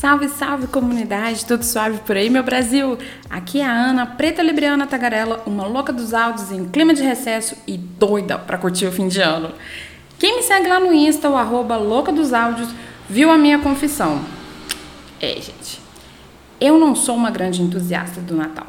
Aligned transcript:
Salve, 0.00 0.30
salve 0.30 0.66
comunidade, 0.66 1.44
tudo 1.44 1.62
suave 1.62 1.98
por 1.98 2.16
aí, 2.16 2.30
meu 2.30 2.42
Brasil? 2.42 2.96
Aqui 3.28 3.60
é 3.60 3.66
a 3.66 3.70
Ana, 3.70 4.06
preta 4.06 4.42
libriana 4.42 4.86
tagarela, 4.86 5.42
uma 5.44 5.66
louca 5.66 5.92
dos 5.92 6.14
áudios 6.14 6.50
em 6.50 6.64
clima 6.64 6.94
de 6.94 7.02
recesso 7.02 7.54
e 7.66 7.76
doida 7.76 8.38
pra 8.38 8.56
curtir 8.56 8.86
o 8.86 8.92
fim 8.92 9.08
de 9.08 9.20
ano. 9.20 9.52
Quem 10.18 10.36
me 10.36 10.42
segue 10.42 10.68
lá 10.68 10.80
no 10.80 10.90
Insta, 10.90 11.28
o 11.28 11.36
arroba 11.36 11.76
louca 11.76 12.10
dos 12.10 12.32
áudios, 12.32 12.70
viu 13.10 13.30
a 13.30 13.36
minha 13.36 13.58
confissão. 13.58 14.22
É, 15.20 15.34
gente, 15.34 15.82
eu 16.58 16.78
não 16.78 16.96
sou 16.96 17.14
uma 17.14 17.30
grande 17.30 17.60
entusiasta 17.60 18.22
do 18.22 18.34
Natal. 18.34 18.68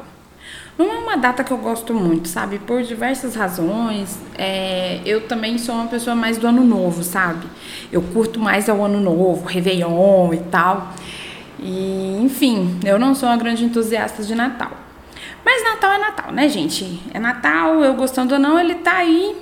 Não 0.76 0.92
é 0.92 0.98
uma 0.98 1.16
data 1.16 1.42
que 1.42 1.50
eu 1.50 1.58
gosto 1.58 1.94
muito, 1.94 2.28
sabe? 2.28 2.58
Por 2.58 2.82
diversas 2.82 3.34
razões. 3.34 4.18
É, 4.36 5.00
eu 5.06 5.22
também 5.26 5.56
sou 5.56 5.74
uma 5.74 5.86
pessoa 5.86 6.14
mais 6.14 6.36
do 6.36 6.46
ano 6.46 6.62
novo, 6.62 7.02
sabe? 7.02 7.46
Eu 7.90 8.02
curto 8.02 8.38
mais 8.40 8.68
o 8.68 8.82
ano 8.82 9.00
novo, 9.00 9.46
Réveillon 9.46 10.34
e 10.34 10.38
tal. 10.50 10.92
E, 11.62 12.18
enfim, 12.20 12.80
eu 12.84 12.98
não 12.98 13.14
sou 13.14 13.28
uma 13.28 13.36
grande 13.36 13.64
entusiasta 13.64 14.24
de 14.24 14.34
Natal. 14.34 14.72
Mas 15.44 15.62
Natal 15.62 15.92
é 15.92 15.98
Natal, 15.98 16.32
né, 16.32 16.48
gente? 16.48 17.00
É 17.14 17.20
Natal, 17.20 17.84
eu 17.84 17.94
gostando 17.94 18.34
ou 18.34 18.40
não, 18.40 18.58
ele 18.58 18.74
tá 18.76 18.96
aí. 18.96 19.36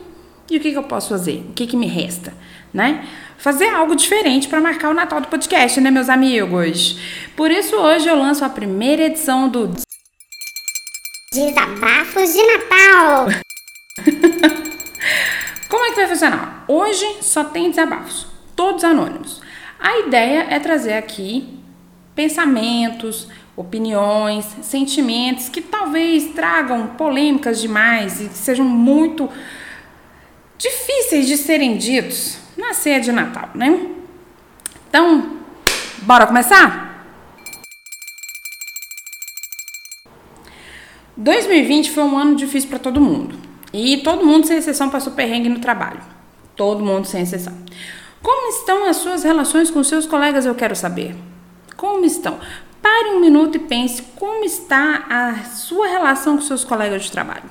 E 0.51 0.57
o 0.57 0.61
que, 0.61 0.73
que 0.73 0.79
eu 0.79 0.83
posso 0.83 1.09
fazer? 1.09 1.47
O 1.49 1.53
que, 1.53 1.67
que 1.67 1.77
me 1.77 1.87
resta, 1.87 2.35
né? 2.75 3.07
Fazer 3.39 3.69
algo 3.69 3.97
diferente 3.97 4.49
para 4.49 4.61
marcar 4.61 4.91
o 4.91 4.95
Natal 4.95 5.21
do 5.21 5.29
podcast, 5.29 5.81
né, 5.81 5.91
meus 5.91 6.11
amigos? 6.11 6.99
Por 7.35 7.51
isso, 7.51 7.77
hoje 7.77 8.07
eu 8.09 8.17
lanço 8.17 8.45
a 8.45 8.49
primeira 8.49 9.05
edição 9.05 9.49
do 9.49 9.71
Desabafos 11.33 12.33
de 12.33 12.43
Natal! 12.45 13.29
Como 15.69 15.85
é 15.85 15.91
que 15.91 15.97
vai 15.97 16.09
funcionar? 16.09 16.65
Hoje 16.67 17.07
só 17.23 17.45
tem 17.45 17.71
desabafos, 17.71 18.27
todos 18.57 18.83
anônimos. 18.83 19.41
A 19.79 20.01
ideia 20.01 20.49
é 20.51 20.59
trazer 20.59 20.95
aqui 20.95 21.60
pensamentos, 22.15 23.29
opiniões, 23.57 24.45
sentimentos 24.63 25.49
que 25.49 25.61
talvez 25.61 26.33
tragam 26.35 26.89
polêmicas 26.89 27.61
demais 27.61 28.21
e 28.21 28.29
que 28.29 28.39
sejam 28.39 28.65
muito 28.65 29.29
difíceis 30.57 31.27
de 31.27 31.37
serem 31.37 31.77
ditos 31.77 32.39
na 32.57 32.75
ceia 32.75 33.01
de 33.01 33.13
Natal, 33.13 33.51
né? 33.55 33.89
Então, 34.89 35.39
bora 36.03 36.27
começar? 36.27 36.91
2020 41.17 41.91
foi 41.91 42.03
um 42.03 42.19
ano 42.19 42.35
difícil 42.35 42.69
para 42.69 42.79
todo 42.79 43.01
mundo. 43.01 43.39
E 43.73 43.99
todo 43.99 44.25
mundo, 44.25 44.47
sem 44.47 44.57
exceção, 44.57 44.89
passou 44.89 45.13
perrengue 45.13 45.49
no 45.49 45.61
trabalho. 45.61 46.01
Todo 46.57 46.85
mundo, 46.85 47.07
sem 47.07 47.23
exceção. 47.23 47.57
Como 48.23 48.51
estão 48.51 48.89
as 48.89 48.97
suas 48.97 49.23
relações 49.23 49.71
com 49.71 49.83
seus 49.85 50.07
colegas, 50.07 50.45
eu 50.45 50.55
quero 50.55 50.75
saber. 50.75 51.15
Como 51.81 52.05
estão? 52.05 52.39
Pare 52.83 53.09
um 53.09 53.21
minuto 53.21 53.57
e 53.57 53.59
pense 53.59 54.03
como 54.15 54.45
está 54.45 55.07
a 55.09 55.45
sua 55.45 55.87
relação 55.87 56.37
com 56.37 56.43
seus 56.43 56.63
colegas 56.63 57.05
de 57.05 57.11
trabalho. 57.11 57.49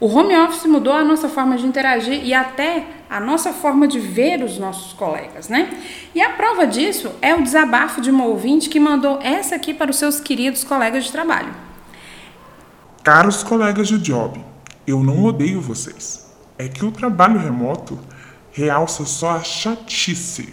O 0.00 0.08
home 0.08 0.36
office 0.36 0.66
mudou 0.66 0.92
a 0.92 1.04
nossa 1.04 1.28
forma 1.28 1.56
de 1.56 1.64
interagir 1.64 2.20
e 2.24 2.34
até 2.34 2.84
a 3.08 3.20
nossa 3.20 3.52
forma 3.52 3.86
de 3.86 4.00
ver 4.00 4.42
os 4.42 4.58
nossos 4.58 4.92
colegas, 4.94 5.48
né? 5.48 5.70
E 6.12 6.20
a 6.20 6.30
prova 6.30 6.66
disso 6.66 7.12
é 7.22 7.32
o 7.32 7.44
desabafo 7.44 8.00
de 8.00 8.10
uma 8.10 8.24
ouvinte 8.24 8.68
que 8.68 8.80
mandou 8.80 9.20
essa 9.22 9.54
aqui 9.54 9.72
para 9.72 9.92
os 9.92 9.98
seus 9.98 10.18
queridos 10.18 10.64
colegas 10.64 11.04
de 11.04 11.12
trabalho. 11.12 11.54
Caros 13.04 13.44
colegas 13.44 13.86
de 13.86 13.98
job, 13.98 14.44
eu 14.84 15.00
não 15.00 15.24
odeio 15.24 15.60
vocês. 15.60 16.28
É 16.58 16.66
que 16.66 16.84
o 16.84 16.90
trabalho 16.90 17.38
remoto 17.38 18.00
realça 18.50 19.04
só 19.04 19.36
a 19.36 19.44
chatice 19.44 20.52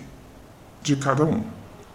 de 0.83 0.95
cada 0.95 1.25
um. 1.25 1.41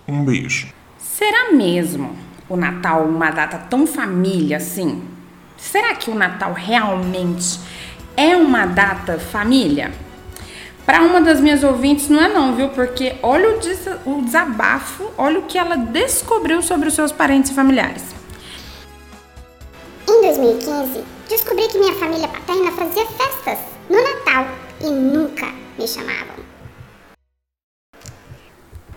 Um 0.08 0.24
beijo. 0.24 0.74
Será 1.14 1.52
mesmo 1.52 2.14
o 2.48 2.56
Natal 2.56 3.04
uma 3.04 3.30
data 3.30 3.58
tão 3.70 3.86
família 3.86 4.58
assim? 4.58 5.02
Será 5.56 5.94
que 5.94 6.10
o 6.10 6.14
Natal 6.14 6.52
realmente 6.52 7.58
é 8.16 8.36
uma 8.36 8.66
data 8.66 9.18
família? 9.18 9.92
Para 10.84 11.02
uma 11.02 11.20
das 11.20 11.40
minhas 11.40 11.64
ouvintes, 11.64 12.08
não 12.08 12.20
é 12.20 12.28
não, 12.28 12.54
viu? 12.54 12.68
Porque 12.68 13.16
olha 13.22 13.56
o 14.04 14.22
desabafo, 14.22 15.10
olha 15.16 15.38
o 15.38 15.44
que 15.44 15.56
ela 15.56 15.76
descobriu 15.76 16.60
sobre 16.60 16.88
os 16.88 16.94
seus 16.94 17.10
parentes 17.12 17.50
e 17.50 17.54
familiares. 17.54 18.04
Em 20.08 20.20
2015, 20.22 21.02
descobri 21.28 21.66
que 21.68 21.78
minha 21.78 21.94
família 21.94 22.28
paterna 22.28 22.70
fazia 22.72 23.06
festas 23.06 23.58
no 23.88 23.96
Natal 23.96 24.46
e 24.82 24.90
nunca 24.90 25.46
me 25.78 25.88
chamavam. 25.88 26.36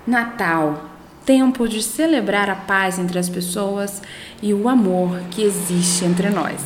Natal 0.05 0.98
tempo 1.29 1.69
de 1.69 1.83
celebrar 1.83 2.49
a 2.49 2.55
paz 2.55 2.97
entre 2.97 3.19
as 3.19 3.29
pessoas 3.29 4.01
e 4.41 4.51
o 4.51 4.67
amor 4.67 5.19
que 5.29 5.43
existe 5.43 6.03
entre 6.03 6.27
nós. 6.31 6.59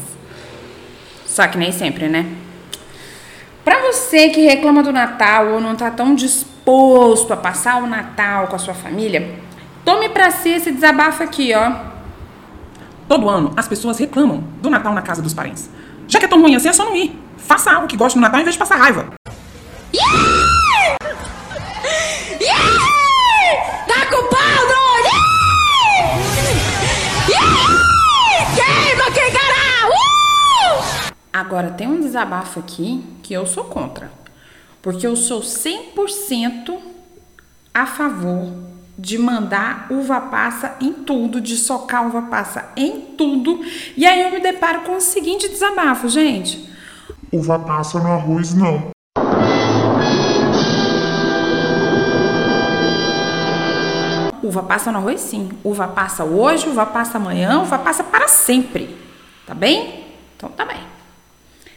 Só 1.26 1.46
que 1.48 1.58
nem 1.58 1.70
sempre, 1.70 2.08
né? 2.08 2.26
Para 3.62 3.82
você 3.82 4.30
que 4.30 4.40
reclama 4.40 4.82
do 4.82 4.94
Natal 4.94 5.50
ou 5.50 5.60
não 5.60 5.76
tá 5.76 5.92
tão 5.92 6.16
disposto 6.16 7.34
a 7.34 7.36
passar 7.36 7.84
o 7.84 7.88
Natal 7.88 8.48
com 8.48 8.56
a 8.56 8.60
sua 8.60 8.74
família, 8.74 9.38
tome 9.84 10.08
para 10.08 10.32
si 10.32 10.52
esse 10.52 10.72
desabafo 10.72 11.24
aqui, 11.24 11.54
ó 11.54 11.92
Todo 13.06 13.28
ano, 13.28 13.52
as 13.58 13.68
pessoas 13.68 14.00
reclamam 14.00 14.46
do 14.62 14.70
Natal 14.70 14.94
na 14.94 15.02
casa 15.02 15.22
dos 15.22 15.34
parentes. 15.34 15.70
Já 16.08 16.20
que 16.20 16.26
é 16.26 16.28
tão 16.30 16.42
ruim 16.42 16.56
assim, 16.56 16.70
é 16.70 16.74
só 16.74 16.86
não 16.86 16.96
ir. 16.96 17.22
Faça 17.36 17.70
algo 17.70 17.86
que 17.86 17.98
goste 17.98 18.18
no 18.18 18.22
Natal 18.22 18.40
em 18.40 18.44
vez 18.44 18.56
de 18.56 18.60
passar 18.60 18.78
raiva. 18.78 19.08
Agora, 31.34 31.72
tem 31.72 31.88
um 31.88 32.00
desabafo 32.00 32.60
aqui 32.60 33.04
que 33.24 33.34
eu 33.34 33.48
sou 33.48 33.64
contra. 33.64 34.12
Porque 34.84 35.08
eu 35.08 35.16
sou 35.16 35.42
100% 35.42 36.78
a 37.74 37.88
favor 37.88 38.54
de 38.96 39.18
mandar 39.18 39.88
uva 39.90 40.22
passa 40.22 40.76
em 40.80 40.94
tudo, 40.94 41.42
de 41.42 41.58
socar 41.58 42.06
uva 42.06 42.22
passa 42.24 42.70
em 42.78 43.02
tudo. 43.18 43.62
E 43.98 44.06
aí 44.06 44.22
eu 44.22 44.30
me 44.30 44.40
deparo 44.40 44.82
com 44.82 44.96
o 44.96 45.02
seguinte 45.02 45.50
desabafo, 45.50 46.08
gente. 46.08 46.70
Uva 47.32 47.58
passa 47.58 47.98
no 47.98 48.12
arroz 48.12 48.54
não. 48.54 48.92
Uva 54.44 54.62
passa 54.62 54.92
no 54.92 55.00
arroz 55.00 55.20
sim. 55.20 55.50
Uva 55.64 55.88
passa 55.88 56.24
hoje, 56.24 56.70
uva 56.70 56.86
passa 56.86 57.18
amanhã, 57.18 57.60
uva 57.60 57.80
passa 57.80 58.04
para 58.04 58.28
sempre. 58.28 58.96
Tá 59.48 59.56
bem? 59.56 60.04
Então 60.36 60.50
tá 60.50 60.64
bem. 60.64 60.93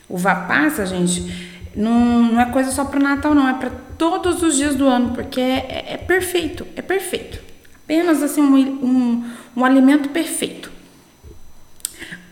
Uva 0.09 0.35
passa, 0.35 0.87
gente, 0.87 1.57
não, 1.75 2.23
não 2.33 2.41
é 2.41 2.47
coisa 2.47 2.71
só 2.71 2.85
para 2.85 2.99
o 2.99 3.03
Natal, 3.03 3.35
não, 3.35 3.49
é 3.49 3.55
para 3.55 3.71
todos 3.99 4.43
os 4.43 4.57
dias 4.57 4.75
do 4.75 4.87
ano, 4.87 5.15
porque 5.15 5.41
é, 5.41 5.67
é, 5.69 5.95
é 5.95 5.97
perfeito, 5.97 6.67
é 6.77 6.83
perfeito. 6.83 7.41
Apenas 7.85 8.23
assim 8.23 8.41
um, 8.41 8.57
um, 8.57 9.25
um 9.57 9.65
alimento 9.65 10.09
perfeito. 10.09 10.71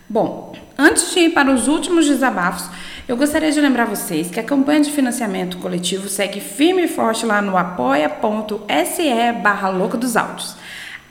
Bom, 0.07 0.55
antes 0.77 1.13
de 1.13 1.19
ir 1.21 1.29
para 1.31 1.51
os 1.51 1.67
últimos 1.67 2.05
desabafos, 2.05 2.69
eu 3.07 3.15
gostaria 3.15 3.51
de 3.51 3.61
lembrar 3.61 3.85
vocês 3.85 4.29
que 4.31 4.39
a 4.39 4.43
campanha 4.43 4.81
de 4.81 4.91
financiamento 4.91 5.57
coletivo 5.57 6.09
segue 6.09 6.39
firme 6.39 6.83
e 6.83 6.87
forte 6.87 7.25
lá 7.25 7.41
no 7.41 7.55
apoia.se 7.55 9.31
barra 9.43 9.69
louca 9.69 9.97
dos 9.97 10.17
áudios. 10.17 10.55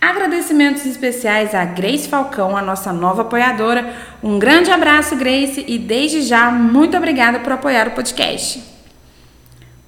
Agradecimentos 0.05 0.85
especiais 0.85 1.55
a 1.55 1.65
Grace 1.65 2.06
Falcão, 2.06 2.55
a 2.55 2.61
nossa 2.61 2.93
nova 2.93 3.23
apoiadora. 3.23 3.97
Um 4.23 4.39
grande 4.39 4.71
abraço, 4.71 5.17
Grace, 5.17 5.65
e 5.67 5.79
desde 5.79 6.21
já, 6.21 6.51
muito 6.51 6.95
obrigada 6.95 7.41
por 7.41 7.53
apoiar 7.55 7.89
o 7.89 7.93
podcast. 7.93 8.62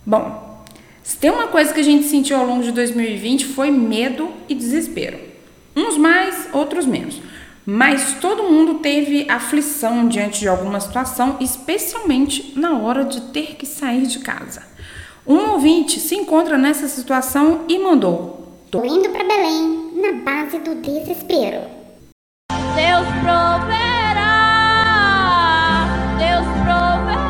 Bom, 0.06 0.64
se 1.02 1.18
tem 1.18 1.30
uma 1.30 1.48
coisa 1.48 1.70
que 1.74 1.80
a 1.80 1.84
gente 1.84 2.06
sentiu 2.06 2.38
ao 2.38 2.46
longo 2.46 2.62
de 2.62 2.72
2020 2.72 3.44
foi 3.44 3.70
medo 3.70 4.30
e 4.48 4.54
desespero. 4.54 5.18
Uns 5.76 5.98
mais, 5.98 6.48
outros 6.50 6.86
menos. 6.86 7.20
Mas 7.66 8.14
todo 8.18 8.44
mundo 8.44 8.76
teve 8.76 9.26
aflição 9.28 10.08
diante 10.08 10.40
de 10.40 10.48
alguma 10.48 10.80
situação, 10.80 11.36
especialmente 11.40 12.54
na 12.56 12.78
hora 12.78 13.04
de 13.04 13.20
ter 13.20 13.56
que 13.56 13.66
sair 13.66 14.06
de 14.06 14.20
casa. 14.20 14.62
Um 15.26 15.50
ouvinte 15.50 16.00
se 16.00 16.14
encontra 16.14 16.56
nessa 16.56 16.88
situação 16.88 17.66
e 17.68 17.78
mandou 17.78 18.36
Tô 18.70 18.84
indo 18.84 19.08
para 19.10 19.22
Belém, 19.22 19.85
na 19.96 20.12
base 20.22 20.58
do 20.58 20.74
desespero. 20.76 21.62
Deus 22.74 23.06
proverá, 23.22 24.26
Deus 26.18 26.46
proverá. 26.64 27.26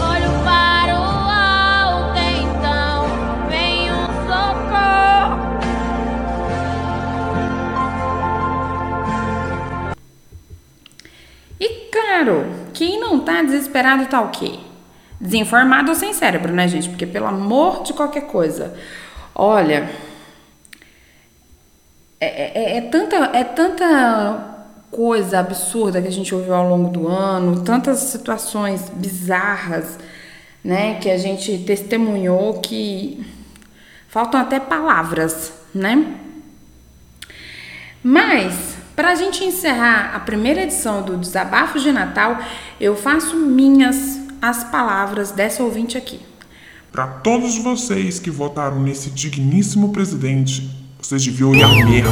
Olho 0.00 0.32
para 0.42 0.94
o 0.98 1.04
alto, 1.28 2.18
então 2.40 3.04
vem 3.48 3.92
um 3.92 4.06
socorro. 4.26 5.36
E 11.60 11.68
claro, 11.92 12.46
quem 12.72 12.98
não 12.98 13.20
tá 13.20 13.42
desesperado 13.42 14.06
tá 14.06 14.22
o 14.22 14.30
quê? 14.30 14.58
Desinformado 15.20 15.90
ou 15.90 15.94
sem 15.94 16.14
cérebro, 16.14 16.50
né, 16.50 16.66
gente? 16.66 16.88
Porque 16.88 17.04
pelo 17.04 17.26
amor 17.26 17.82
de 17.82 17.92
qualquer 17.92 18.22
coisa. 18.22 18.74
Olha, 19.34 19.90
é, 22.20 22.74
é, 22.74 22.76
é 22.76 22.80
tanta, 22.82 23.16
é 23.32 23.42
tanta 23.42 24.50
coisa 24.90 25.38
absurda 25.38 26.02
que 26.02 26.08
a 26.08 26.12
gente 26.12 26.34
ouviu 26.34 26.54
ao 26.54 26.68
longo 26.68 26.90
do 26.90 27.08
ano, 27.08 27.62
tantas 27.62 27.98
situações 28.00 28.90
bizarras, 28.90 29.98
né, 30.62 30.96
que 31.00 31.08
a 31.08 31.16
gente 31.16 31.58
testemunhou 31.58 32.60
que 32.60 33.24
faltam 34.08 34.38
até 34.38 34.60
palavras, 34.60 35.52
né? 35.74 36.16
Mas 38.02 38.76
para 38.94 39.12
a 39.12 39.14
gente 39.14 39.42
encerrar 39.44 40.14
a 40.14 40.20
primeira 40.20 40.62
edição 40.62 41.02
do 41.02 41.16
Desabafo 41.16 41.78
de 41.78 41.90
Natal, 41.90 42.38
eu 42.78 42.94
faço 42.94 43.36
minhas 43.36 44.20
as 44.42 44.64
palavras 44.64 45.30
dessa 45.30 45.62
ouvinte 45.62 45.96
aqui. 45.96 46.20
Para 46.90 47.06
todos 47.06 47.56
vocês 47.58 48.18
que 48.18 48.30
votaram 48.30 48.80
nesse 48.80 49.10
digníssimo 49.10 49.92
presidente, 49.92 50.79
vocês 51.02 51.24
deviam 51.24 51.54
ir 51.54 51.62
a 51.62 51.68
merda. 51.68 52.10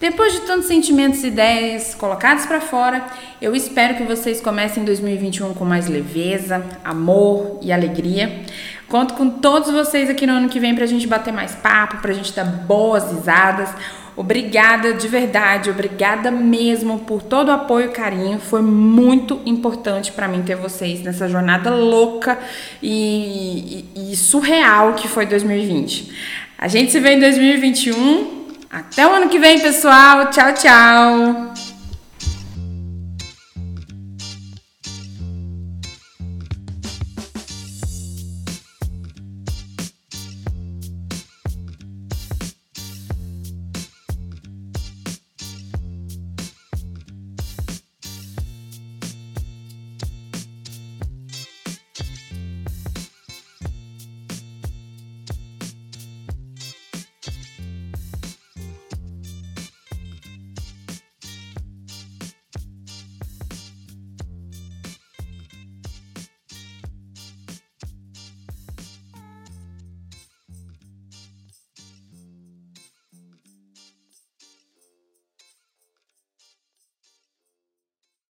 Depois 0.00 0.34
de 0.34 0.40
tantos 0.40 0.66
sentimentos 0.66 1.22
e 1.22 1.28
ideias 1.28 1.94
colocados 1.94 2.44
para 2.44 2.60
fora, 2.60 3.06
eu 3.40 3.54
espero 3.54 3.94
que 3.94 4.02
vocês 4.02 4.40
comecem 4.40 4.84
2021 4.84 5.54
com 5.54 5.64
mais 5.64 5.88
leveza, 5.88 6.62
amor 6.84 7.58
e 7.62 7.72
alegria. 7.72 8.42
Conto 8.88 9.14
com 9.14 9.30
todos 9.30 9.70
vocês 9.70 10.10
aqui 10.10 10.26
no 10.26 10.34
ano 10.34 10.48
que 10.48 10.60
vem 10.60 10.74
pra 10.74 10.84
gente 10.84 11.06
bater 11.06 11.32
mais 11.32 11.54
papo, 11.54 11.98
pra 11.98 12.12
gente 12.12 12.32
dar 12.32 12.44
boas 12.44 13.10
risadas. 13.10 13.70
Obrigada 14.16 14.92
de 14.92 15.08
verdade, 15.08 15.70
obrigada 15.70 16.30
mesmo 16.30 17.00
por 17.00 17.20
todo 17.20 17.48
o 17.48 17.52
apoio 17.52 17.86
e 17.86 17.92
carinho. 17.92 18.38
Foi 18.38 18.62
muito 18.62 19.40
importante 19.44 20.12
para 20.12 20.28
mim 20.28 20.42
ter 20.42 20.54
vocês 20.54 21.02
nessa 21.02 21.28
jornada 21.28 21.70
louca 21.70 22.38
e, 22.80 23.84
e, 23.96 24.12
e 24.12 24.16
surreal 24.16 24.94
que 24.94 25.08
foi 25.08 25.26
2020. 25.26 26.12
A 26.56 26.68
gente 26.68 26.92
se 26.92 27.00
vê 27.00 27.14
em 27.14 27.20
2021. 27.20 28.44
Até 28.70 29.06
o 29.06 29.10
ano 29.10 29.28
que 29.28 29.38
vem, 29.38 29.58
pessoal. 29.58 30.30
Tchau, 30.30 30.54
tchau. 30.54 31.63